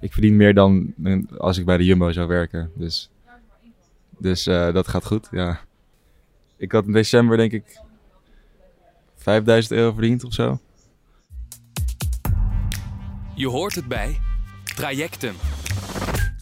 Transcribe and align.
ik 0.00 0.12
verdien 0.12 0.36
meer 0.36 0.54
dan 0.54 0.94
eh, 1.04 1.18
als 1.38 1.58
ik 1.58 1.64
bij 1.64 1.76
de 1.76 1.84
Jumbo 1.84 2.12
zou 2.12 2.28
werken. 2.28 2.70
Dus, 2.74 3.10
dus 4.18 4.46
eh, 4.46 4.72
dat 4.72 4.88
gaat 4.88 5.06
goed, 5.06 5.28
ja. 5.30 5.60
Ik 6.56 6.72
had 6.72 6.86
in 6.86 6.92
december 6.92 7.36
denk 7.36 7.52
ik 7.52 7.80
5000 9.16 9.74
euro 9.74 9.92
verdiend 9.92 10.24
of 10.24 10.32
zo. 10.32 10.58
Je 13.34 13.48
hoort 13.48 13.74
het 13.74 13.88
bij 13.88 14.18
Trajecten. 14.74 15.34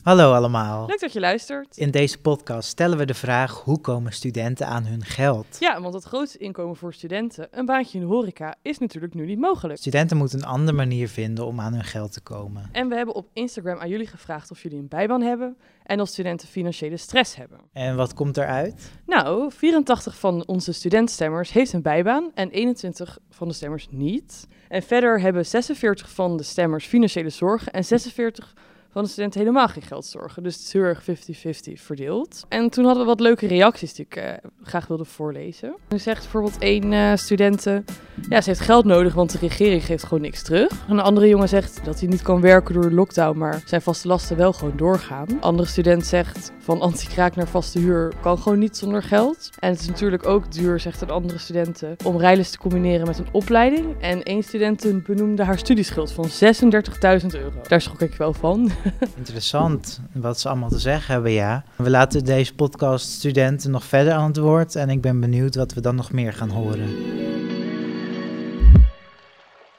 Hallo 0.08 0.32
allemaal. 0.32 0.86
Leuk 0.86 1.00
dat 1.00 1.12
je 1.12 1.20
luistert. 1.20 1.76
In 1.76 1.90
deze 1.90 2.20
podcast 2.20 2.68
stellen 2.68 2.98
we 2.98 3.06
de 3.06 3.14
vraag 3.14 3.60
hoe 3.60 3.80
komen 3.80 4.12
studenten 4.12 4.66
aan 4.66 4.84
hun 4.84 5.04
geld? 5.04 5.56
Ja, 5.60 5.80
want 5.80 5.94
het 5.94 6.04
grootste 6.04 6.38
inkomen 6.38 6.76
voor 6.76 6.94
studenten, 6.94 7.48
een 7.50 7.66
baantje 7.66 7.98
in 7.98 8.06
de 8.06 8.14
horeca, 8.14 8.54
is 8.62 8.78
natuurlijk 8.78 9.14
nu 9.14 9.26
niet 9.26 9.38
mogelijk. 9.38 9.78
Studenten 9.78 10.16
moeten 10.16 10.38
een 10.38 10.44
andere 10.44 10.76
manier 10.76 11.08
vinden 11.08 11.46
om 11.46 11.60
aan 11.60 11.72
hun 11.72 11.84
geld 11.84 12.12
te 12.12 12.20
komen. 12.20 12.68
En 12.72 12.88
we 12.88 12.94
hebben 12.94 13.14
op 13.14 13.28
Instagram 13.32 13.78
aan 13.78 13.88
jullie 13.88 14.06
gevraagd 14.06 14.50
of 14.50 14.62
jullie 14.62 14.78
een 14.78 14.88
bijbaan 14.88 15.22
hebben 15.22 15.56
en 15.82 16.00
of 16.00 16.08
studenten 16.08 16.48
financiële 16.48 16.96
stress 16.96 17.36
hebben. 17.36 17.60
En 17.72 17.96
wat 17.96 18.14
komt 18.14 18.36
eruit? 18.36 18.92
Nou, 19.06 19.50
84 19.52 20.18
van 20.18 20.46
onze 20.46 20.72
studentstemmers 20.72 21.52
heeft 21.52 21.72
een 21.72 21.82
bijbaan 21.82 22.30
en 22.34 22.50
21 22.50 23.18
van 23.30 23.48
de 23.48 23.54
stemmers 23.54 23.86
niet. 23.90 24.48
En 24.68 24.82
verder 24.82 25.20
hebben 25.20 25.46
46 25.46 26.10
van 26.10 26.36
de 26.36 26.42
stemmers 26.42 26.86
financiële 26.86 27.30
zorgen 27.30 27.72
en 27.72 27.84
46 27.84 28.54
van 28.90 29.02
de 29.02 29.08
studenten 29.08 29.40
helemaal 29.40 29.68
geen 29.68 29.82
geldzorgen. 29.82 30.42
Dus 30.42 30.54
het 30.54 30.62
is 30.64 30.72
heel 30.72 30.82
erg 30.82 31.02
50-50 31.02 31.72
verdeeld. 31.74 32.44
En 32.48 32.70
toen 32.70 32.84
hadden 32.84 33.02
we 33.02 33.08
wat 33.08 33.20
leuke 33.20 33.46
reacties 33.46 33.94
die 33.94 34.04
ik 34.04 34.16
eh, 34.16 34.32
graag 34.62 34.86
wilde 34.86 35.04
voorlezen. 35.04 35.76
Er 35.88 36.00
zegt 36.00 36.22
bijvoorbeeld 36.22 36.58
één 36.58 36.92
uh, 36.92 37.12
studenten, 37.14 37.84
ja, 38.28 38.40
ze 38.40 38.48
heeft 38.48 38.60
geld 38.60 38.84
nodig, 38.84 39.14
want 39.14 39.32
de 39.32 39.38
regering 39.38 39.84
geeft 39.84 40.04
gewoon 40.04 40.22
niks 40.22 40.42
terug. 40.42 40.70
Een 40.88 41.00
andere 41.00 41.28
jongen 41.28 41.48
zegt 41.48 41.84
dat 41.84 42.00
hij 42.00 42.08
niet 42.08 42.22
kan 42.22 42.40
werken 42.40 42.74
door 42.74 42.88
de 42.88 42.94
lockdown, 42.94 43.38
maar 43.38 43.62
zijn 43.64 43.82
vaste 43.82 44.08
lasten 44.08 44.36
wel 44.36 44.52
gewoon 44.52 44.76
doorgaan. 44.76 45.30
Een 45.30 45.40
andere 45.40 45.68
student 45.68 46.06
zegt, 46.06 46.52
van 46.58 46.80
anti-kraak 46.80 47.36
naar 47.36 47.48
vaste 47.48 47.78
huur 47.78 48.12
kan 48.20 48.38
gewoon 48.38 48.58
niet 48.58 48.76
zonder 48.76 49.02
geld. 49.02 49.50
En 49.58 49.70
het 49.70 49.80
is 49.80 49.86
natuurlijk 49.86 50.26
ook 50.26 50.52
duur, 50.52 50.80
zegt 50.80 51.00
een 51.00 51.10
andere 51.10 51.38
studenten, 51.38 51.96
om 52.04 52.18
rijles 52.18 52.50
te 52.50 52.58
combineren 52.58 53.06
met 53.06 53.18
een 53.18 53.28
opleiding. 53.32 54.00
En 54.00 54.22
één 54.22 54.42
student 54.42 55.02
benoemde 55.04 55.44
haar 55.44 55.58
studieschuld 55.58 56.12
van 56.12 56.28
36.000 56.28 57.26
euro. 57.32 57.60
Daar 57.68 57.80
schrok 57.80 58.00
ik 58.00 58.14
wel 58.14 58.32
van. 58.32 58.70
Interessant 59.16 60.00
wat 60.12 60.40
ze 60.40 60.48
allemaal 60.48 60.68
te 60.68 60.78
zeggen 60.78 61.12
hebben, 61.12 61.32
ja. 61.32 61.64
We 61.76 61.90
laten 61.90 62.24
deze 62.24 62.54
podcast 62.54 63.10
studenten 63.10 63.70
nog 63.70 63.84
verder 63.84 64.12
aan 64.12 64.26
het 64.26 64.36
woord 64.36 64.76
en 64.76 64.90
ik 64.90 65.00
ben 65.00 65.20
benieuwd 65.20 65.54
wat 65.54 65.72
we 65.72 65.80
dan 65.80 65.94
nog 65.94 66.12
meer 66.12 66.32
gaan 66.32 66.50
horen. 66.50 66.88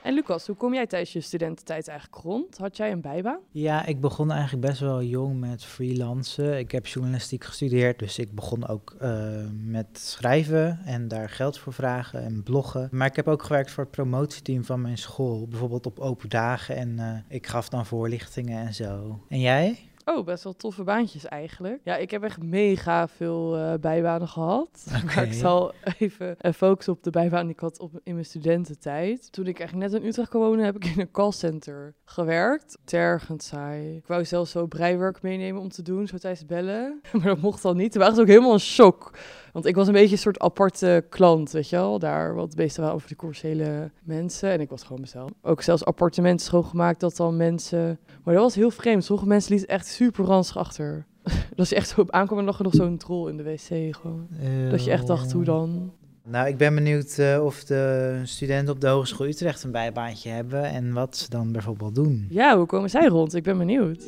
En 0.10 0.16
Lucas, 0.16 0.48
hoe 0.48 0.56
kom 0.56 0.74
jij 0.74 0.88
tijdens 0.88 1.14
je 1.14 1.22
studententijd 1.22 1.88
eigenlijk 1.88 2.22
rond? 2.22 2.58
Had 2.58 2.78
jij 2.78 2.92
een 2.92 3.02
bijbaan? 3.02 3.40
Ja, 3.52 3.86
ik 3.86 4.02
begon 4.02 4.32
eigenlijk 4.32 4.66
best 4.66 4.80
wel 4.80 5.04
jong 5.04 5.40
met 5.40 5.66
freelancen. 5.66 6.58
Ik 6.58 6.72
heb 6.72 6.88
journalistiek 6.88 7.44
gestudeerd, 7.44 8.00
dus 8.00 8.20
ik 8.20 8.36
begon 8.36 8.68
ook 8.68 8.96
uh, 9.02 9.30
met 9.66 9.88
schrijven 9.94 10.80
en 10.86 11.08
daar 11.08 11.30
geld 11.30 11.58
voor 11.58 11.74
vragen 11.74 12.24
en 12.24 12.44
bloggen. 12.44 12.88
Maar 12.92 13.08
ik 13.08 13.16
heb 13.16 13.28
ook 13.28 13.44
gewerkt 13.44 13.72
voor 13.72 13.84
het 13.84 13.92
promotieteam 13.92 14.64
van 14.64 14.82
mijn 14.82 14.98
school, 14.98 15.48
bijvoorbeeld 15.48 15.86
op 15.86 16.00
open 16.00 16.30
dagen 16.30 16.76
en 16.76 16.90
uh, 17.00 17.18
ik 17.28 17.48
gaf 17.48 17.70
dan 17.70 17.86
voorlichtingen 17.86 18.66
en 18.66 18.74
zo. 18.74 19.20
En 19.28 19.40
jij? 19.40 19.89
Oh, 20.10 20.26
best 20.26 20.44
wel 20.44 20.56
toffe 20.56 20.84
baantjes 20.84 21.26
eigenlijk. 21.26 21.82
Ja, 21.84 21.96
ik 21.96 22.12
heb 22.12 22.24
echt 22.24 22.42
mega 22.42 23.08
veel 23.08 23.58
uh, 23.58 23.74
bijbanen 23.82 24.28
gehad. 24.28 24.86
Okay. 24.88 25.02
Maar 25.16 25.24
ik 25.24 25.34
zal 25.34 25.74
even 26.00 26.36
uh, 26.42 26.52
focussen 26.52 26.94
op 26.94 27.04
de 27.04 27.10
bijbaan 27.10 27.44
die 27.44 27.54
ik 27.54 27.60
had 27.60 27.80
op, 27.80 28.00
in 28.04 28.14
mijn 28.14 28.26
studententijd. 28.26 29.32
Toen 29.32 29.48
ik 29.48 29.60
echt 29.60 29.74
net 29.74 29.94
in 29.94 30.06
Utrecht 30.06 30.30
kwam 30.30 30.42
wonen, 30.42 30.66
heb 30.66 30.76
ik 30.76 30.86
in 30.86 31.00
een 31.00 31.12
callcenter 31.12 31.94
gewerkt. 32.06 32.78
Tergend 32.84 33.44
saai. 33.44 33.96
Ik 33.96 34.08
wou 34.08 34.26
zelfs 34.26 34.52
zo 34.52 34.66
breiwerk 34.66 35.22
meenemen 35.22 35.62
om 35.62 35.70
te 35.70 35.82
doen, 35.82 36.08
zo 36.08 36.18
tijdens 36.18 36.46
bellen. 36.46 37.02
maar 37.12 37.26
dat 37.26 37.42
mocht 37.42 37.66
al 37.66 37.74
niet. 37.74 37.92
Toen 37.92 38.02
waren 38.02 38.16
ze 38.16 38.22
ook 38.22 38.28
helemaal 38.28 38.54
een 38.54 38.60
shock. 38.60 39.12
Want 39.54 39.66
ik 39.66 39.76
was 39.76 39.88
een 39.88 39.94
beetje 39.94 40.12
een 40.12 40.18
soort 40.18 40.40
aparte 40.40 41.06
klant, 41.10 41.52
weet 41.52 41.70
je 41.70 41.76
wel. 41.76 42.00
Daar, 42.00 42.36
wat 42.36 42.54
het 42.56 42.76
waren 42.76 42.94
over 42.94 43.08
de 43.10 43.16
commerciële 43.16 43.92
mensen. 44.04 44.50
En 44.50 44.60
ik 44.60 44.70
was 44.70 44.84
gewoon 44.84 45.02
mezelf. 45.02 45.30
Ook 45.42 45.62
zelfs 45.62 45.86
appartementen 45.86 46.46
schoongemaakt, 46.46 47.00
dat 47.00 47.16
dan 47.16 47.38
mensen... 47.38 48.00
Maar 48.24 48.34
dat 48.34 48.44
was 48.44 48.56
heel 48.56 48.72
vreemd. 48.72 49.04
Sommige 49.04 49.28
mensen 49.28 49.52
lieten 49.52 49.70
echt 49.70 49.88
super 50.00 50.26
ranzig 50.26 50.58
achter. 50.58 51.06
dat 51.56 51.70
je 51.70 51.76
echt 51.76 51.90
zo 51.90 52.02
op 52.02 52.12
aankwam 52.12 52.40
en 52.40 52.46
lag 52.46 52.58
er 52.58 52.64
nog 52.64 52.74
zo'n 52.74 52.98
troll 52.98 53.30
in 53.30 53.38
de 53.38 53.44
wc 53.44 53.96
gewoon. 53.96 54.28
Dat 54.70 54.84
je 54.84 54.92
echt 54.92 55.08
dacht, 55.08 55.32
hoe 55.32 55.44
dan? 55.44 55.94
Nou, 56.24 56.48
ik 56.48 56.58
ben 56.58 56.76
benieuwd 56.76 57.18
uh, 57.20 57.44
of 57.44 57.64
de 57.64 58.22
studenten 58.24 58.74
op 58.74 58.82
de 58.82 58.88
Hogeschool 58.88 59.28
Utrecht 59.28 59.64
een 59.64 59.72
bijbaantje 59.72 60.30
hebben 60.30 60.64
en 60.64 60.94
wat 60.94 61.18
ze 61.18 61.30
dan 61.30 61.52
bijvoorbeeld 61.52 61.96
doen. 61.96 62.28
Ja, 62.30 62.58
hoe 62.58 62.66
komen 62.66 62.90
zij 62.90 63.08
rond? 63.08 63.36
Ik 63.36 63.44
ben 63.44 63.58
benieuwd. 63.58 64.04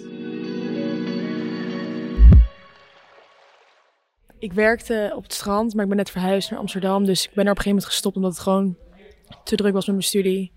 Ik 4.40 4.54
werkte 4.54 5.14
op 5.16 5.24
het 5.24 5.34
strand, 5.34 5.74
maar 5.74 5.84
ik 5.84 5.90
ben 5.90 5.98
net 5.98 6.10
verhuisd 6.10 6.50
naar 6.50 6.60
Amsterdam. 6.60 7.06
Dus 7.06 7.28
ik 7.28 7.34
ben 7.34 7.46
er 7.46 7.52
op 7.52 7.58
een 7.58 7.64
gegeven 7.64 7.70
moment 7.70 7.86
gestopt 7.86 8.16
omdat 8.16 8.32
het 8.32 8.42
gewoon 8.42 8.76
te 9.44 9.56
druk 9.56 9.74
was 9.74 9.86
met 9.86 9.96
mijn 9.96 10.08
studie. 10.08 10.52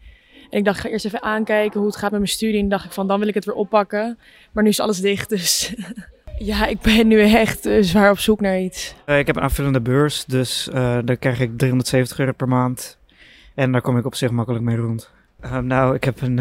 En 0.50 0.59
ik 0.59 0.65
dacht, 0.65 0.81
ga 0.81 0.88
eerst 0.88 1.05
even 1.05 1.22
aankijken 1.22 1.78
hoe 1.78 1.88
het 1.88 1.99
gaat 1.99 2.10
met 2.10 2.21
mijn 2.21 2.32
studie. 2.32 2.60
En 2.60 2.69
dacht 2.69 2.84
ik 2.84 2.93
van, 2.93 3.06
dan 3.09 3.19
wil 3.19 3.28
ik 3.28 3.34
het 3.34 3.44
weer 3.44 3.55
oppakken. 3.55 4.19
Maar 4.53 4.62
nu 4.62 4.69
is 4.69 4.81
alles 4.81 5.00
dicht, 5.00 5.28
dus 5.28 5.75
ja, 6.38 6.66
ik 6.66 6.81
ben 6.81 7.06
nu 7.06 7.21
echt 7.21 7.66
uh, 7.66 7.82
zwaar 7.82 8.10
op 8.10 8.19
zoek 8.19 8.41
naar 8.41 8.60
iets. 8.60 8.94
Uh, 9.06 9.19
ik 9.19 9.27
heb 9.27 9.37
een 9.37 9.43
aanvullende 9.43 9.81
beurs, 9.81 10.25
dus 10.25 10.69
uh, 10.69 10.75
daar 11.05 11.16
krijg 11.16 11.41
ik 11.41 11.59
370 11.59 12.19
euro 12.19 12.32
per 12.32 12.49
maand. 12.49 12.99
En 13.55 13.72
daar 13.72 13.81
kom 13.81 13.99
ik 13.99 14.06
op 14.06 14.15
zich 14.15 14.31
makkelijk 14.31 14.65
mee 14.65 14.77
rond. 14.77 15.10
nou, 15.62 15.94
ik 15.94 16.05
heb 16.05 16.21
een 16.21 16.38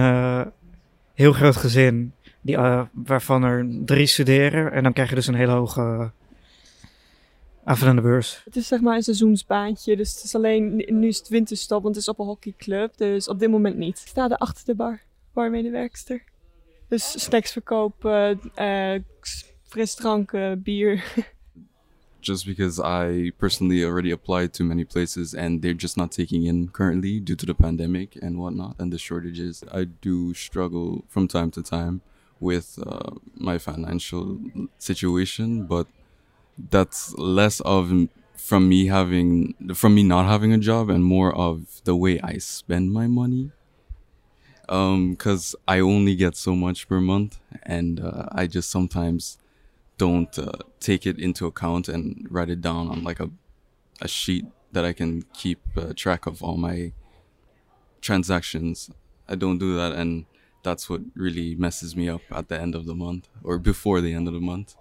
heel 1.13 1.33
groot 1.33 1.55
gezin, 1.55 2.13
die, 2.41 2.57
waarvan 2.91 3.43
er 3.43 3.67
drie 3.85 4.05
studeren. 4.05 4.71
En 4.71 4.83
dan 4.83 4.93
krijg 4.93 5.09
je 5.09 5.15
dus 5.15 5.27
een 5.27 5.35
hele 5.35 5.51
hoge 5.51 6.11
aanvullende 7.63 8.01
beurs. 8.01 8.41
Het 8.45 8.55
is 8.55 8.67
zeg 8.67 8.81
maar 8.81 8.95
een 8.95 9.03
seizoensbaantje, 9.03 9.95
dus 9.95 10.13
het 10.13 10.23
is 10.23 10.35
alleen, 10.35 10.75
nu 10.87 11.07
is 11.07 11.17
het 11.17 11.27
winterstop, 11.27 11.83
want 11.83 11.95
het 11.95 12.03
is 12.03 12.09
op 12.09 12.19
een 12.19 12.25
hockeyclub. 12.25 12.97
Dus 12.97 13.27
op 13.27 13.39
dit 13.39 13.49
moment 13.49 13.77
niet. 13.77 13.99
Ik 13.99 14.07
sta 14.07 14.29
er 14.29 14.37
achter 14.37 14.65
de 14.65 14.75
bar, 14.75 15.01
barmedewerkster. 15.33 16.23
Dus 16.87 17.23
snacks 17.23 17.51
verkopen, 17.51 18.39
uh, 18.55 18.99
frisdranken, 19.63 20.61
bier. 20.61 21.03
just 22.23 22.45
because 22.45 22.79
I 22.79 23.31
personally 23.37 23.83
already 23.83 24.11
applied 24.11 24.53
to 24.53 24.63
many 24.63 24.85
places 24.85 25.35
and 25.35 25.61
they're 25.61 25.73
just 25.73 25.97
not 25.97 26.11
taking 26.11 26.45
in 26.45 26.69
currently 26.69 27.19
due 27.19 27.35
to 27.35 27.45
the 27.45 27.53
pandemic 27.53 28.17
and 28.21 28.37
whatnot 28.37 28.75
and 28.79 28.91
the 28.91 28.97
shortages. 28.97 29.63
I 29.71 29.83
do 29.83 30.33
struggle 30.33 31.03
from 31.09 31.27
time 31.27 31.51
to 31.51 31.61
time 31.61 32.01
with 32.39 32.79
uh, 32.85 33.11
my 33.35 33.57
financial 33.57 34.39
situation, 34.77 35.65
but 35.65 35.87
that's 36.57 37.13
less 37.17 37.59
of 37.61 37.91
from 38.35 38.67
me 38.67 38.87
having 38.87 39.55
from 39.73 39.95
me 39.95 40.03
not 40.03 40.25
having 40.25 40.51
a 40.51 40.57
job 40.57 40.89
and 40.89 41.03
more 41.03 41.33
of 41.33 41.81
the 41.85 41.95
way 41.95 42.19
I 42.21 42.37
spend 42.37 42.91
my 42.91 43.07
money. 43.07 43.51
Um, 44.69 45.11
because 45.11 45.55
I 45.67 45.79
only 45.79 46.15
get 46.15 46.37
so 46.37 46.55
much 46.55 46.87
per 46.87 47.01
month, 47.01 47.37
and 47.63 47.99
uh, 47.99 48.27
I 48.31 48.47
just 48.47 48.69
sometimes 48.69 49.37
don't 49.97 50.37
uh, 50.39 50.53
take 50.79 51.05
it 51.05 51.19
into 51.19 51.45
account 51.45 51.89
and 51.89 52.25
write 52.29 52.49
it 52.49 52.61
down 52.61 52.87
on 52.87 53.03
like 53.03 53.19
a 53.19 53.29
a 54.01 54.07
sheet 54.07 54.45
that 54.71 54.85
I 54.85 54.93
can 54.93 55.23
keep 55.33 55.59
uh, 55.77 55.93
track 55.95 56.25
of 56.25 56.41
all 56.43 56.57
my 56.57 56.93
transactions. 58.01 58.89
I 59.27 59.35
don't 59.35 59.57
do 59.57 59.75
that, 59.77 59.93
and 59.93 60.25
that's 60.63 60.89
what 60.89 61.01
really 61.15 61.55
messes 61.55 61.95
me 61.95 62.09
up 62.09 62.21
at 62.31 62.47
the 62.49 62.59
end 62.59 62.73
of 62.75 62.85
the 62.85 62.95
month 62.95 63.29
or 63.43 63.57
before 63.57 64.01
the 64.01 64.13
end 64.13 64.27
of 64.27 64.33
the 64.33 64.39
month. 64.39 64.75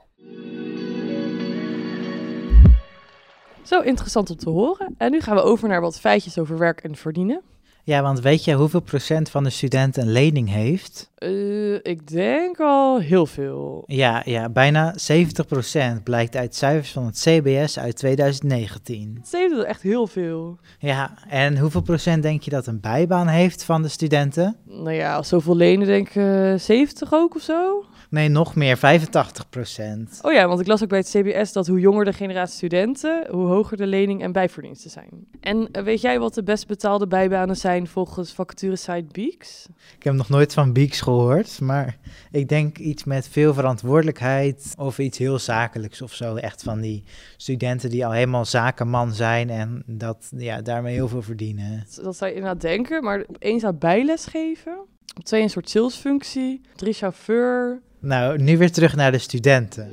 Zo 3.73 3.81
interessant 3.81 4.31
om 4.31 4.37
te 4.37 4.51
horen. 4.51 4.95
En 4.99 5.11
nu 5.11 5.21
gaan 5.21 5.37
we 5.37 5.43
over 5.43 5.69
naar 5.69 5.81
wat 5.81 6.01
feitjes 6.01 6.39
over 6.39 6.59
werk 6.59 6.81
en 6.81 6.97
verdienen. 6.97 7.43
Ja, 7.85 8.03
want 8.03 8.21
weet 8.21 8.45
je 8.45 8.55
hoeveel 8.55 8.81
procent 8.81 9.31
van 9.31 9.45
de 9.45 9.51
studenten 9.51 10.03
een 10.03 10.13
lening 10.13 10.49
heeft? 10.49 11.11
Uh, 11.19 11.75
ik 11.75 12.07
denk 12.07 12.61
al 12.61 12.99
heel 12.99 13.27
veel. 13.27 13.85
Ja, 13.87 14.23
ja 14.25 14.49
bijna 14.49 14.93
70 14.97 15.47
procent 15.47 16.03
blijkt 16.03 16.37
uit 16.37 16.55
cijfers 16.55 16.93
van 16.93 17.07
het 17.07 17.19
CBS 17.19 17.79
uit 17.79 17.97
2019. 17.97 19.21
70 19.23 19.65
echt 19.65 19.83
heel 19.83 20.07
veel. 20.07 20.59
Ja, 20.79 21.19
en 21.29 21.59
hoeveel 21.59 21.83
procent 21.83 22.23
denk 22.23 22.43
je 22.43 22.51
dat 22.51 22.67
een 22.67 22.81
bijbaan 22.81 23.29
heeft 23.29 23.65
van 23.65 23.83
de 23.83 23.89
studenten? 23.89 24.57
Nou 24.65 24.93
ja, 24.93 25.15
als 25.15 25.29
zoveel 25.29 25.57
lenen 25.57 25.87
denk 25.87 26.09
ik 26.09 26.15
uh, 26.15 26.55
70 26.59 27.13
ook 27.13 27.35
of 27.35 27.43
zo. 27.43 27.85
Nee, 28.13 28.29
nog 28.29 28.55
meer, 28.55 28.77
85 28.77 29.49
procent. 29.49 30.19
Oh 30.23 30.33
ja, 30.33 30.49
want 30.49 30.61
ik 30.61 30.67
las 30.67 30.83
ook 30.83 30.89
bij 30.89 30.99
het 30.99 31.09
CBS 31.09 31.53
dat 31.53 31.67
hoe 31.67 31.81
jonger 31.81 32.05
de 32.05 32.13
generatie 32.13 32.57
studenten, 32.57 33.27
hoe 33.31 33.47
hoger 33.47 33.77
de 33.77 33.87
lening- 33.87 34.23
en 34.23 34.33
bijverdiensten 34.33 34.91
zijn. 34.91 35.27
En 35.41 35.69
uh, 35.73 35.83
weet 35.83 36.01
jij 36.01 36.19
wat 36.19 36.35
de 36.35 36.43
best 36.43 36.67
betaalde 36.67 37.07
bijbanen 37.07 37.57
zijn 37.57 37.87
volgens 37.87 38.33
vacaturesite 38.33 39.05
Beeks? 39.13 39.67
Ik 39.97 40.03
heb 40.03 40.15
nog 40.15 40.29
nooit 40.29 40.55
van 40.55 40.73
Beeks 40.73 41.01
gehoord, 41.01 41.61
maar 41.61 41.99
ik 42.31 42.49
denk 42.49 42.79
iets 42.79 43.05
met 43.05 43.29
veel 43.29 43.55
verantwoordelijkheid 43.55 44.75
of 44.79 44.99
iets 44.99 45.19
heel 45.19 45.39
zakelijks 45.39 46.03
of 46.03 46.15
zo. 46.15 46.37
Echt 46.37 46.63
van 46.63 46.81
die 46.81 47.05
studenten 47.37 47.91
die 47.91 48.07
al 48.07 48.13
helemaal 48.13 48.45
zakenman 48.45 49.13
zijn 49.13 49.51
en 49.51 49.83
dat 49.87 50.33
ja, 50.37 50.63
daarmee 50.63 50.95
heel 50.95 51.09
veel 51.09 51.23
verdienen. 51.23 51.87
Dat 52.03 52.17
zou 52.17 52.31
je 52.31 52.37
inderdaad 52.37 52.61
denken, 52.61 53.05
maar 53.05 53.25
opeens 53.29 53.65
aan 53.65 53.79
bijles 53.79 54.27
geven? 54.27 54.79
Op 55.17 55.25
twee 55.25 55.43
een 55.43 55.51
soort 55.51 55.71
salesfunctie. 55.71 56.61
Drie 56.77 56.93
chauffeur. 56.93 57.81
Nou, 58.03 58.43
nu 58.43 58.59
weer 58.59 58.73
terug 58.73 58.97
naar 58.97 59.13
de 59.13 59.19
studenten. 59.19 59.91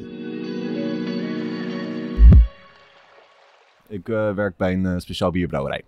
Ik 3.88 4.10
eh, 4.10 4.34
werk 4.34 4.58
bij 4.58 4.74
een 4.74 4.86
eh, 4.86 4.98
speciaal 4.98 5.32
bierbrouwerij. 5.32 5.84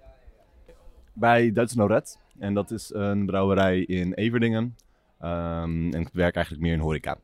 Bij 1.13 1.51
Duitse 1.51 1.77
Noret. 1.77 2.19
En 2.39 2.53
dat 2.53 2.71
is 2.71 2.93
een 2.93 3.25
brouwerij 3.25 3.79
in 3.79 4.13
Everdingen. 4.13 4.75
Ehm, 5.19 5.93
en 5.93 5.99
ik 5.99 6.09
werk 6.13 6.35
eigenlijk 6.35 6.65
meer 6.65 6.73
in 6.73 6.79
horeca. 6.79 7.17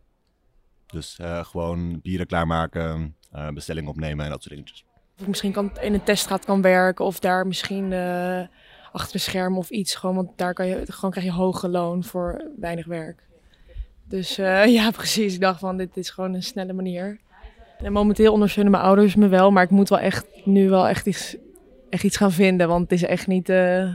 Dus 0.86 1.20
eh, 1.20 1.46
gewoon 1.46 2.00
bieren 2.02 2.28
klaarmaken, 2.28 3.16
uh, 3.36 3.50
bestellingen 3.50 3.90
opnemen 3.90 4.26
en 4.26 4.32
dat 4.32 4.44
soort 4.44 4.56
dingetjes. 4.56 4.86
Of 5.16 5.22
ik 5.22 5.28
misschien 5.28 5.52
kan, 5.52 5.72
in 5.82 5.94
een 5.94 6.04
teststraat 6.04 6.46
kan 6.46 6.62
werken 6.62 7.06
of 7.06 7.20
daar 7.20 7.48
misschien 7.48 7.92
uh, 7.92 8.42
achter 8.92 9.16
een 9.16 9.22
scherm 9.22 9.58
of 9.58 9.70
iets. 9.70 9.96
Gewoon, 9.96 10.16
want 10.16 10.38
daar 10.38 10.54
kan 10.54 10.68
je, 10.68 10.84
gewoon 10.86 11.12
krijg 11.12 11.26
je 11.28 11.34
hoge 11.34 11.70
loon 11.70 12.04
voor 12.04 12.52
weinig 12.60 12.86
werk. 12.86 13.27
Dus 14.09 14.36
ja, 14.77 14.92
precies. 14.92 15.33
Ik 15.33 15.39
dacht 15.39 15.59
van, 15.59 15.77
dit 15.77 15.98
is 15.98 16.09
gewoon 16.09 16.33
een 16.33 16.44
snelle 16.44 16.74
manier. 16.74 17.19
En 17.77 17.92
momenteel 17.92 18.33
ondersteunen 18.33 18.71
mijn 18.71 18.83
ouders 18.83 19.15
me 19.15 19.27
wel, 19.27 19.51
maar 19.51 19.63
ik 19.63 19.69
moet 19.69 19.89
wel 19.89 20.00
echt 20.00 20.25
nu 20.44 20.69
wel 20.69 20.88
echt 20.88 21.07
iets, 21.07 21.36
echt 21.89 22.04
iets 22.04 22.18
gaan 22.18 22.31
vinden. 22.31 22.68
Want 22.68 22.81
het 22.81 22.92
is 22.92 23.04
echt 23.04 23.27
niet, 23.27 23.50
uh, 23.50 23.94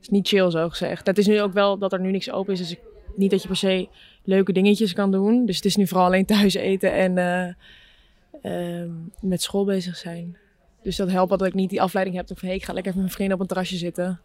is 0.00 0.08
niet 0.08 0.28
chill 0.28 0.50
zo 0.50 0.68
gezegd. 0.68 1.06
Het 1.06 1.18
is 1.18 1.26
nu 1.26 1.40
ook 1.40 1.52
wel 1.52 1.78
dat 1.78 1.92
er 1.92 2.00
nu 2.00 2.10
niks 2.10 2.30
open 2.30 2.52
is, 2.52 2.58
dus 2.58 2.70
ik, 2.70 2.80
niet 3.16 3.30
dat 3.30 3.42
je 3.42 3.48
per 3.48 3.56
se 3.56 3.88
leuke 4.24 4.52
dingetjes 4.52 4.92
kan 4.92 5.10
doen. 5.10 5.46
Dus 5.46 5.56
het 5.56 5.64
is 5.64 5.76
nu 5.76 5.86
vooral 5.86 6.06
alleen 6.06 6.26
thuis 6.26 6.54
eten 6.54 6.92
en 6.92 7.16
uh, 7.16 8.82
uh, 8.82 8.90
met 9.20 9.42
school 9.42 9.64
bezig 9.64 9.96
zijn. 9.96 10.36
Dus 10.82 10.96
dat 10.96 11.10
helpt 11.10 11.30
dat 11.30 11.44
ik 11.44 11.54
niet 11.54 11.70
die 11.70 11.82
afleiding 11.82 12.16
heb 12.16 12.26
van 12.26 12.48
hey, 12.48 12.56
ik 12.56 12.64
ga 12.64 12.72
lekker 12.72 12.92
met 12.92 13.00
mijn 13.00 13.14
vrienden 13.14 13.34
op 13.34 13.40
een 13.40 13.48
terrasje 13.48 13.76
zitten. 13.76 14.20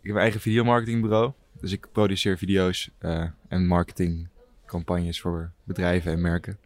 Ik 0.00 0.08
heb 0.08 0.14
een 0.14 0.22
eigen 0.22 0.40
videomarketingbureau. 0.40 1.32
Dus 1.62 1.72
ik 1.72 1.86
produceer 1.92 2.38
video's 2.38 2.90
uh, 3.00 3.24
en 3.48 3.66
marketingcampagnes 3.66 5.20
voor 5.20 5.52
bedrijven 5.64 6.12
en 6.12 6.20
merken. 6.20 6.58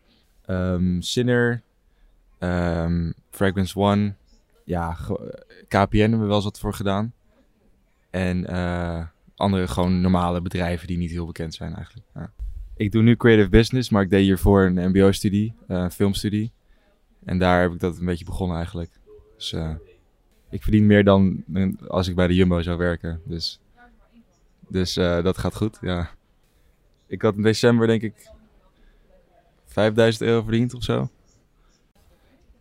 Um, 0.47 1.03
Sinner, 1.03 1.63
um, 2.39 3.15
Fragrance 3.31 3.79
One. 3.79 4.15
Ja, 4.65 4.97
KPN 5.69 5.99
hebben 5.99 6.21
we 6.21 6.27
wel 6.27 6.35
eens 6.35 6.45
wat 6.45 6.59
voor 6.59 6.75
gedaan. 6.75 7.13
En 8.11 8.51
uh, 8.51 9.07
andere 9.35 9.69
gewoon 9.69 10.01
normale 10.01 10.43
bedrijven 10.43 10.87
die 10.87 10.99
niet 10.99 11.11
heel 11.11 11.27
bekend 11.27 11.55
zijn 11.55 11.75
eigenlijk. 11.75 12.07
Ja. 12.15 12.33
Ik 12.77 12.93
doe 12.93 13.03
nu 13.03 13.17
creative 13.17 13.49
business, 13.49 13.91
maar 13.91 14.03
ik 14.03 14.11
deed 14.11 14.25
hiervoor 14.25 14.65
een 14.65 14.89
mbo-studie, 14.89 15.55
een 15.67 15.91
filmstudie. 15.91 16.53
En 17.25 17.39
daar 17.39 17.63
heb 17.63 17.73
ik 17.73 17.81
dat 17.81 17.99
een 17.99 18.07
beetje 18.07 18.25
begonnen 18.25 18.57
eigenlijk. 18.57 18.91
Dus 19.37 19.55
ik 20.51 20.63
verdien 20.63 20.87
meer 20.87 21.05
dan 21.05 21.45
als 21.89 22.09
ik 22.09 22.15
bij 22.15 22.27
de 22.27 22.35
Jumbo 22.35 22.63
zou 22.63 22.79
werken. 22.79 23.21
Dus, 23.25 23.61
dus 24.69 24.95
dat 24.95 25.39
gaat 25.39 25.57
goed, 25.57 25.79
ja. 25.81 26.11
Ik 27.07 27.23
had 27.23 27.37
in 27.37 27.43
december 27.43 27.87
denk 27.87 28.03
ik 28.03 28.31
5000 29.65 30.25
euro 30.25 30.43
verdiend 30.43 30.75
of 30.75 30.83
zo. 30.83 31.09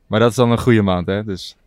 Maar 0.08 0.20
dat 0.20 0.30
is 0.30 0.36
dan 0.36 0.52
een 0.52 0.60
goede 0.60 0.82
maand, 0.82 1.08
hè? 1.08 1.24
Dus 1.24 1.58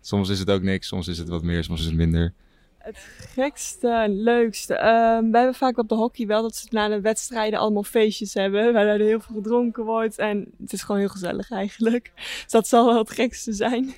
soms 0.00 0.28
is 0.28 0.38
het 0.38 0.50
ook 0.50 0.62
niks, 0.62 0.86
soms 0.86 1.08
is 1.08 1.18
het 1.18 1.28
wat 1.28 1.42
meer, 1.42 1.64
soms 1.64 1.80
is 1.80 1.86
het 1.86 1.94
minder. 1.94 2.32
Het 2.78 2.98
gekste, 3.18 4.06
leukste. 4.08 4.74
Um, 4.74 5.30
wij 5.30 5.40
hebben 5.40 5.54
vaak 5.54 5.78
op 5.78 5.88
de 5.88 5.94
hockey 5.94 6.26
wel 6.26 6.42
dat 6.42 6.56
ze 6.56 6.66
na 6.70 6.88
de 6.88 7.00
wedstrijden 7.00 7.58
allemaal 7.58 7.82
feestjes 7.82 8.34
hebben. 8.34 8.72
Waar 8.72 8.86
er 8.86 9.00
heel 9.00 9.20
veel 9.20 9.34
gedronken 9.34 9.84
wordt. 9.84 10.18
En 10.18 10.52
het 10.60 10.72
is 10.72 10.82
gewoon 10.82 11.00
heel 11.00 11.08
gezellig 11.08 11.50
eigenlijk. 11.50 12.12
Dus 12.42 12.52
dat 12.52 12.68
zal 12.68 12.86
wel 12.86 12.98
het 12.98 13.10
gekste 13.10 13.52
zijn. 13.52 13.94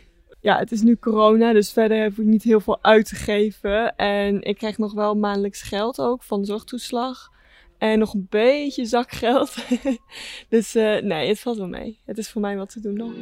Ja, 0.46 0.58
het 0.58 0.72
is 0.72 0.82
nu 0.82 0.96
corona, 0.96 1.52
dus 1.52 1.72
verder 1.72 2.02
heb 2.02 2.18
ik 2.18 2.24
niet 2.24 2.42
heel 2.42 2.60
veel 2.60 2.78
uit 2.82 3.08
te 3.08 3.14
geven. 3.14 3.96
En 3.96 4.42
ik 4.42 4.56
krijg 4.56 4.78
nog 4.78 4.92
wel 4.92 5.14
maandelijks 5.14 5.62
geld 5.62 6.00
ook 6.00 6.22
van 6.22 6.44
zorgtoeslag. 6.44 7.32
En 7.78 7.98
nog 7.98 8.14
een 8.14 8.26
beetje 8.30 8.84
zakgeld. 8.84 9.54
dus 10.48 10.76
uh, 10.76 11.02
nee, 11.02 11.28
het 11.28 11.40
valt 11.40 11.56
wel 11.56 11.68
mee. 11.68 12.00
Het 12.04 12.18
is 12.18 12.30
voor 12.30 12.40
mij 12.40 12.56
wat 12.56 12.70
te 12.70 12.80
doen 12.80 12.94
nog. 12.94 13.12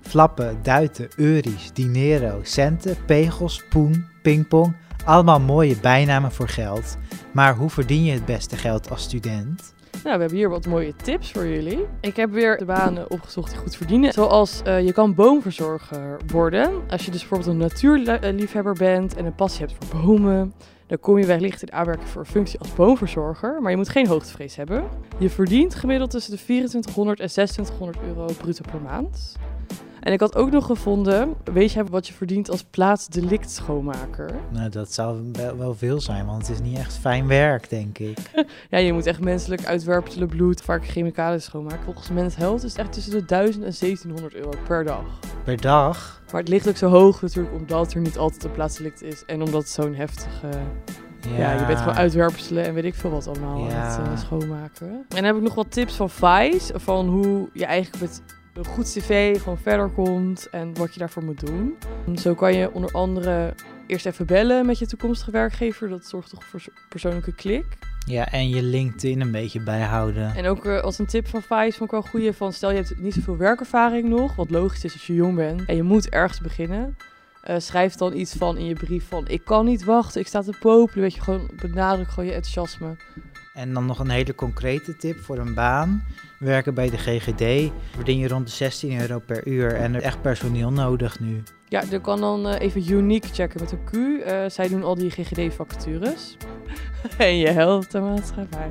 Flappen, 0.00 0.58
duiten, 0.62 1.08
euries, 1.16 1.72
dinero, 1.72 2.40
centen, 2.42 2.96
pegels, 3.06 3.62
poen, 3.68 4.06
pingpong. 4.22 4.76
Allemaal 5.04 5.40
mooie 5.40 5.76
bijnamen 5.80 6.32
voor 6.32 6.48
geld. 6.48 6.96
Maar 7.32 7.56
hoe 7.56 7.70
verdien 7.70 8.04
je 8.04 8.12
het 8.12 8.24
beste 8.24 8.56
geld 8.56 8.90
als 8.90 9.02
student? 9.02 9.74
Nou, 10.02 10.16
we 10.16 10.20
hebben 10.20 10.38
hier 10.38 10.48
wat 10.48 10.66
mooie 10.66 10.96
tips 10.96 11.30
voor 11.30 11.46
jullie. 11.46 11.86
Ik 12.00 12.16
heb 12.16 12.30
weer 12.30 12.56
de 12.56 12.64
banen 12.64 13.10
opgezocht 13.10 13.50
die 13.50 13.58
goed 13.58 13.76
verdienen. 13.76 14.12
Zoals 14.12 14.62
uh, 14.66 14.84
je 14.84 14.92
kan 14.92 15.14
boomverzorger 15.14 16.20
worden. 16.26 16.70
Als 16.88 17.04
je 17.04 17.10
dus 17.10 17.20
bijvoorbeeld 17.20 17.50
een 17.50 17.56
natuurliefhebber 17.56 18.74
bent 18.74 19.16
en 19.16 19.24
een 19.24 19.34
passie 19.34 19.66
hebt 19.66 19.84
voor 19.84 20.00
bomen. 20.00 20.52
Dan 20.86 21.00
kom 21.00 21.18
je 21.18 21.26
wellicht 21.26 21.62
in 21.62 21.72
aanmerking 21.72 22.08
voor 22.08 22.20
een 22.20 22.26
functie 22.26 22.58
als 22.58 22.74
boomverzorger. 22.74 23.62
Maar 23.62 23.70
je 23.70 23.76
moet 23.76 23.88
geen 23.88 24.06
hoogtevrees 24.06 24.56
hebben. 24.56 24.84
Je 25.18 25.30
verdient 25.30 25.74
gemiddeld 25.74 26.10
tussen 26.10 26.32
de 26.32 26.42
2400 26.42 27.20
en 27.20 27.28
2600 27.28 27.98
euro 28.06 28.26
bruto 28.38 28.62
per 28.70 28.80
maand. 28.80 29.36
En 30.04 30.12
ik 30.12 30.20
had 30.20 30.36
ook 30.36 30.50
nog 30.50 30.66
gevonden, 30.66 31.34
weet 31.44 31.72
jij 31.72 31.84
wat 31.84 32.06
je 32.06 32.12
verdient 32.12 32.50
als 32.50 32.64
plaatsdelict 32.70 33.50
schoonmaker? 33.50 34.34
Nou, 34.50 34.68
dat 34.68 34.92
zou 34.92 35.30
wel 35.58 35.74
veel 35.74 36.00
zijn, 36.00 36.26
want 36.26 36.46
het 36.46 36.56
is 36.56 36.62
niet 36.62 36.78
echt 36.78 36.98
fijn 36.98 37.26
werk, 37.26 37.70
denk 37.70 37.98
ik. 37.98 38.18
ja, 38.70 38.78
je 38.78 38.92
moet 38.92 39.06
echt 39.06 39.20
menselijk 39.20 39.64
uitwerpselen 39.64 40.28
bloed, 40.28 40.62
vaak 40.62 40.86
chemicaliën 40.86 41.40
schoonmaken. 41.40 41.84
Volgens 41.84 42.10
Men's 42.10 42.36
Health 42.36 42.62
is 42.62 42.70
het 42.70 42.80
echt 42.80 42.92
tussen 42.92 43.12
de 43.12 43.24
1000 43.24 43.64
en 43.64 43.72
1700 43.78 44.34
euro 44.34 44.50
per 44.66 44.84
dag. 44.84 45.04
Per 45.44 45.60
dag? 45.60 46.22
Maar 46.32 46.40
het 46.40 46.50
ligt 46.50 46.68
ook 46.68 46.76
zo 46.76 46.88
hoog 46.88 47.22
natuurlijk, 47.22 47.54
omdat 47.54 47.92
er 47.92 48.00
niet 48.00 48.18
altijd 48.18 48.44
een 48.44 48.52
plaatsdelict 48.52 49.02
is. 49.02 49.24
En 49.24 49.42
omdat 49.42 49.62
het 49.62 49.70
zo'n 49.70 49.94
heftige... 49.94 50.48
Ja. 51.20 51.36
ja. 51.36 51.60
je 51.60 51.66
bent 51.66 51.78
gewoon 51.78 51.94
uitwerpselen 51.94 52.64
en 52.64 52.74
weet 52.74 52.84
ik 52.84 52.94
veel 52.94 53.10
wat 53.10 53.26
allemaal 53.26 53.58
ja. 53.58 53.74
aan 53.74 54.00
het 54.00 54.10
uh, 54.10 54.18
schoonmaken. 54.18 54.88
En 54.88 55.04
dan 55.08 55.24
heb 55.24 55.36
ik 55.36 55.42
nog 55.42 55.54
wat 55.54 55.70
tips 55.70 55.94
van 55.94 56.10
Vice, 56.10 56.80
van 56.80 57.08
hoe 57.08 57.48
je 57.52 57.64
eigenlijk 57.64 58.02
met 58.02 58.22
een 58.54 58.64
goed 58.64 58.92
cv 58.92 59.38
gewoon 59.38 59.58
verder 59.58 59.88
komt 59.88 60.48
en 60.50 60.74
wat 60.74 60.92
je 60.92 60.98
daarvoor 60.98 61.24
moet 61.24 61.46
doen. 61.46 61.76
Zo 62.14 62.34
kan 62.34 62.54
je 62.54 62.72
onder 62.72 62.92
andere 62.92 63.54
eerst 63.86 64.06
even 64.06 64.26
bellen 64.26 64.66
met 64.66 64.78
je 64.78 64.86
toekomstige 64.86 65.30
werkgever. 65.30 65.88
Dat 65.88 66.06
zorgt 66.06 66.30
toch 66.30 66.44
voor 66.44 66.60
persoonlijke 66.88 67.34
klik. 67.34 67.64
Ja, 68.06 68.30
en 68.30 68.48
je 68.48 68.62
LinkedIn 68.62 69.20
een 69.20 69.30
beetje 69.30 69.62
bijhouden. 69.62 70.34
En 70.34 70.46
ook 70.46 70.64
uh, 70.64 70.80
als 70.80 70.98
een 70.98 71.06
tip 71.06 71.28
van 71.28 71.42
Vice 71.42 71.78
vond 71.78 71.82
ik 71.82 71.90
wel 71.90 72.00
een 72.00 72.08
goede 72.08 72.32
van 72.32 72.52
stel 72.52 72.70
je 72.70 72.76
hebt 72.76 73.00
niet 73.00 73.14
zoveel 73.14 73.36
werkervaring 73.36 74.08
nog, 74.08 74.36
wat 74.36 74.50
logisch 74.50 74.84
is 74.84 74.92
als 74.92 75.06
je 75.06 75.14
jong 75.14 75.36
bent 75.36 75.64
en 75.64 75.76
je 75.76 75.82
moet 75.82 76.08
ergens 76.08 76.40
beginnen. 76.40 76.96
Uh, 77.50 77.56
schrijf 77.58 77.94
dan 77.94 78.16
iets 78.16 78.34
van 78.34 78.56
in 78.56 78.64
je 78.64 78.74
brief 78.74 79.08
van 79.08 79.28
ik 79.28 79.44
kan 79.44 79.64
niet 79.64 79.84
wachten, 79.84 80.20
ik 80.20 80.26
sta 80.26 80.42
te 80.42 80.56
popelen, 80.60 81.02
weet 81.02 81.14
je, 81.14 81.20
gewoon 81.20 81.50
benadruk 81.60 82.08
gewoon 82.08 82.28
je 82.28 82.34
enthousiasme. 82.34 82.96
En 83.54 83.72
dan 83.72 83.86
nog 83.86 83.98
een 83.98 84.10
hele 84.10 84.34
concrete 84.34 84.96
tip 84.96 85.18
voor 85.18 85.38
een 85.38 85.54
baan. 85.54 86.04
Werken 86.38 86.74
bij 86.74 86.90
de 86.90 86.98
GGD 86.98 87.72
verdien 87.94 88.18
je 88.18 88.28
rond 88.28 88.46
de 88.46 88.52
16 88.52 89.00
euro 89.00 89.18
per 89.18 89.46
uur 89.46 89.74
en 89.74 89.92
er 89.94 90.00
is 90.00 90.06
echt 90.06 90.22
personeel 90.22 90.72
nodig 90.72 91.20
nu. 91.20 91.42
Ja, 91.68 91.82
je 91.90 92.00
kan 92.00 92.20
dan 92.20 92.46
uh, 92.46 92.60
even 92.60 92.92
uniek 92.92 93.24
checken 93.32 93.60
met 93.60 93.72
een 93.72 93.84
Q. 93.84 93.94
Uh, 93.94 94.48
zij 94.48 94.68
doen 94.68 94.84
al 94.84 94.94
die 94.94 95.10
GGD-vacatures. 95.10 96.36
en 97.18 97.38
je 97.38 97.48
helpt 97.48 97.92
de 97.92 98.00
maatschappij. 98.00 98.70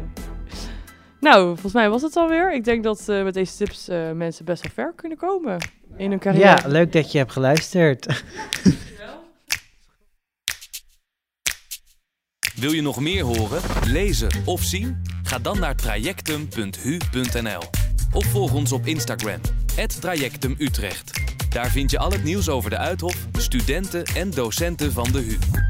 Nou, 1.20 1.46
volgens 1.46 1.74
mij 1.74 1.90
was 1.90 2.02
het 2.02 2.16
alweer. 2.16 2.54
Ik 2.54 2.64
denk 2.64 2.84
dat 2.84 3.06
uh, 3.10 3.24
met 3.24 3.34
deze 3.34 3.56
tips 3.56 3.88
mensen 4.16 4.46
best 4.46 4.62
wel 4.62 4.72
ver 4.74 4.94
kunnen 4.96 5.18
komen 5.18 5.58
in 5.98 6.10
hun 6.10 6.20
carrière. 6.20 6.46
Ja, 6.46 6.68
leuk 6.68 6.92
dat 6.92 7.12
je 7.12 7.18
hebt 7.18 7.32
geluisterd. 7.32 8.06
Wil 12.64 12.72
je 12.72 12.82
nog 12.82 13.00
meer 13.00 13.24
horen, 13.24 13.62
lezen 13.86 14.30
of 14.46 14.64
zien? 14.64 15.02
Ga 15.24 15.40
dan 15.40 15.60
naar 15.60 15.76
trajectum.hu.nl 15.76 17.62
of 18.12 18.26
volg 18.26 18.54
ons 18.54 18.72
op 18.72 18.86
Instagram, 18.86 19.40
@trajectumutrecht. 20.00 21.12
Daar 21.50 21.72
vind 21.72 21.92
je 21.92 21.98
al 21.98 22.12
het 22.12 22.24
nieuws 22.24 22.50
over 22.50 22.70
de 22.70 22.78
Uithof, 22.78 23.28
studenten 23.38 24.04
en 24.04 24.32
docenten 24.32 24.92
van 24.92 25.12
de 25.12 25.20
HU. 25.20 25.63